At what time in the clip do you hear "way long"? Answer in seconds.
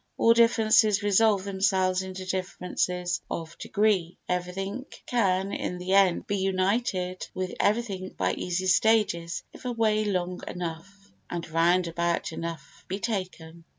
9.71-10.41